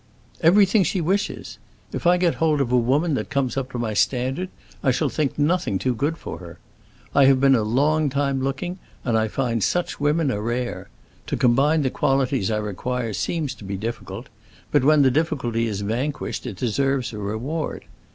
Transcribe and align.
"Everything 0.41 0.81
she 0.83 0.99
wishes. 0.99 1.59
If 1.93 2.07
I 2.07 2.17
get 2.17 2.33
hold 2.41 2.59
of 2.59 2.71
a 2.71 2.75
woman 2.75 3.13
that 3.13 3.29
comes 3.29 3.55
up 3.55 3.69
to 3.71 3.77
my 3.77 3.93
standard, 3.93 4.49
I 4.81 4.89
shall 4.89 5.09
think 5.09 5.37
nothing 5.37 5.77
too 5.77 5.93
good 5.93 6.17
for 6.17 6.39
her. 6.39 6.57
I 7.13 7.25
have 7.25 7.39
been 7.39 7.53
a 7.53 7.61
long 7.61 8.09
time 8.09 8.41
looking, 8.41 8.79
and 9.05 9.15
I 9.15 9.27
find 9.27 9.63
such 9.63 9.99
women 9.99 10.31
are 10.31 10.41
rare. 10.41 10.89
To 11.27 11.37
combine 11.37 11.83
the 11.83 11.91
qualities 11.91 12.49
I 12.49 12.57
require 12.57 13.13
seems 13.13 13.53
to 13.53 13.63
be 13.63 13.77
difficult, 13.77 14.29
but 14.71 14.83
when 14.83 15.03
the 15.03 15.11
difficulty 15.11 15.67
is 15.67 15.81
vanquished 15.81 16.47
it 16.47 16.55
deserves 16.57 17.13
a 17.13 17.19
reward. 17.19 17.85